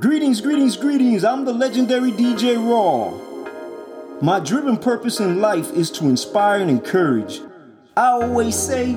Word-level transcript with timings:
Greetings, 0.00 0.40
greetings, 0.40 0.78
greetings. 0.78 1.24
I'm 1.24 1.44
the 1.44 1.52
legendary 1.52 2.10
DJ 2.10 2.56
Raw. 2.56 3.10
My 4.22 4.40
driven 4.40 4.78
purpose 4.78 5.20
in 5.20 5.42
life 5.42 5.70
is 5.72 5.90
to 5.90 6.06
inspire 6.06 6.62
and 6.62 6.70
encourage. 6.70 7.42
I 7.98 8.06
always 8.06 8.56
say, 8.56 8.96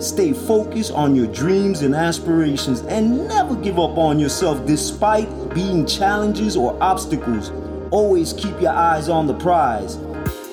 stay 0.00 0.32
focused 0.32 0.90
on 0.90 1.14
your 1.14 1.28
dreams 1.28 1.82
and 1.82 1.94
aspirations 1.94 2.80
and 2.80 3.28
never 3.28 3.54
give 3.54 3.78
up 3.78 3.96
on 3.96 4.18
yourself 4.18 4.66
despite 4.66 5.28
being 5.54 5.86
challenges 5.86 6.56
or 6.56 6.76
obstacles. 6.82 7.52
Always 7.92 8.32
keep 8.32 8.60
your 8.60 8.72
eyes 8.72 9.08
on 9.08 9.28
the 9.28 9.34
prize. 9.34 9.98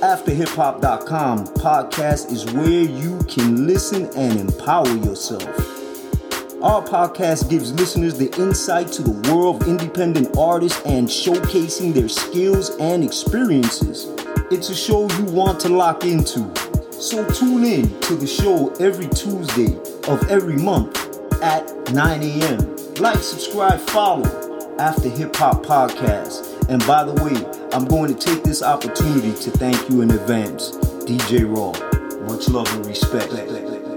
AfterHipHop.com 0.03 1.47
podcast 1.55 2.31
is 2.31 2.45
where 2.53 2.83
you 2.83 3.17
can 3.27 3.65
listen 3.65 4.05
and 4.15 4.39
empower 4.39 4.95
yourself. 4.97 5.80
Our 6.63 6.83
podcast 6.83 7.49
gives 7.49 7.73
listeners 7.73 8.19
the 8.19 8.31
insight 8.39 8.91
to 8.91 9.01
the 9.01 9.31
world 9.31 9.63
of 9.63 9.67
independent 9.67 10.37
artists 10.37 10.79
and 10.85 11.07
showcasing 11.07 11.91
their 11.91 12.07
skills 12.07 12.69
and 12.79 13.03
experiences. 13.03 14.05
It's 14.51 14.69
a 14.69 14.75
show 14.75 15.09
you 15.09 15.23
want 15.25 15.59
to 15.61 15.69
lock 15.69 16.03
into. 16.05 16.53
So 16.91 17.27
tune 17.31 17.65
in 17.65 17.99
to 18.01 18.13
the 18.13 18.27
show 18.27 18.69
every 18.75 19.07
Tuesday 19.07 19.75
of 20.07 20.29
every 20.29 20.55
month 20.55 20.95
at 21.41 21.91
9 21.93 22.21
a.m. 22.21 22.75
Like, 22.97 23.17
subscribe, 23.17 23.79
follow 23.79 24.75
After 24.77 25.09
Hip 25.09 25.35
Hop 25.37 25.65
Podcast. 25.65 26.69
And 26.69 26.85
by 26.85 27.03
the 27.03 27.15
way, 27.23 27.43
I'm 27.73 27.85
going 27.85 28.13
to 28.13 28.19
take 28.19 28.43
this 28.43 28.61
opportunity 28.61 29.33
to 29.33 29.49
thank 29.49 29.89
you 29.89 30.01
in 30.01 30.11
advance, 30.11 30.73
DJ 31.07 31.43
Raw. 31.43 31.71
Much 32.27 32.49
love 32.49 32.71
and 32.75 32.85
respect. 32.85 33.90